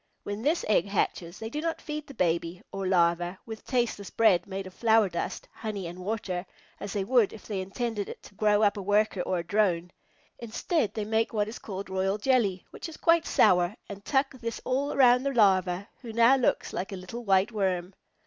[0.23, 4.47] When this egg hatches, they do not feed the baby, or Larva, with tasteless bread
[4.47, 6.43] made of flower dust, honey, and water,
[6.79, 9.91] as they would if they intended it to grow up a Worker or a Drone.
[10.39, 14.59] Instead, they make what is called royal jelly, which is quite sour, and tuck this
[14.65, 17.93] all around the Larva, who now looks like a little white worm.